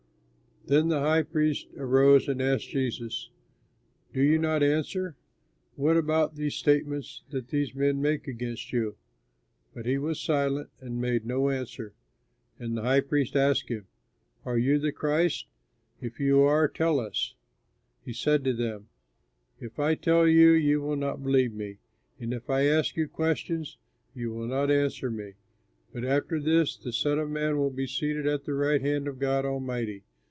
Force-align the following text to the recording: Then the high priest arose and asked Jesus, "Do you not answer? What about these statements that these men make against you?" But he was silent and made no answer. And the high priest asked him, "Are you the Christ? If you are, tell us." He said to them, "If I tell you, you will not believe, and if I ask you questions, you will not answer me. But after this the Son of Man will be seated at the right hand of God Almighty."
Then 0.67 0.87
the 0.89 0.99
high 0.99 1.23
priest 1.23 1.67
arose 1.75 2.29
and 2.29 2.39
asked 2.41 2.69
Jesus, 2.69 3.29
"Do 4.13 4.21
you 4.21 4.37
not 4.37 4.61
answer? 4.63 5.17
What 5.75 5.97
about 5.97 6.35
these 6.35 6.53
statements 6.53 7.23
that 7.31 7.47
these 7.49 7.73
men 7.73 7.99
make 7.99 8.27
against 8.27 8.71
you?" 8.71 8.95
But 9.73 9.87
he 9.87 9.97
was 9.97 10.19
silent 10.21 10.69
and 10.79 11.01
made 11.01 11.25
no 11.25 11.49
answer. 11.49 11.93
And 12.59 12.77
the 12.77 12.83
high 12.83 13.01
priest 13.01 13.35
asked 13.35 13.67
him, 13.69 13.87
"Are 14.45 14.57
you 14.57 14.77
the 14.77 14.91
Christ? 14.91 15.47
If 15.99 16.19
you 16.19 16.41
are, 16.41 16.67
tell 16.67 16.99
us." 17.01 17.33
He 18.05 18.13
said 18.13 18.43
to 18.43 18.53
them, 18.53 18.87
"If 19.59 19.79
I 19.79 19.95
tell 19.95 20.27
you, 20.27 20.51
you 20.51 20.79
will 20.79 20.95
not 20.95 21.23
believe, 21.23 21.59
and 22.19 22.33
if 22.33 22.49
I 22.51 22.65
ask 22.67 22.95
you 22.95 23.07
questions, 23.07 23.77
you 24.13 24.29
will 24.31 24.47
not 24.47 24.69
answer 24.71 25.09
me. 25.09 25.33
But 25.91 26.05
after 26.05 26.39
this 26.39 26.77
the 26.77 26.93
Son 26.93 27.17
of 27.19 27.29
Man 27.31 27.57
will 27.57 27.71
be 27.71 27.87
seated 27.87 28.27
at 28.27 28.45
the 28.45 28.53
right 28.53 28.79
hand 28.79 29.07
of 29.07 29.19
God 29.19 29.43
Almighty." 29.43 30.03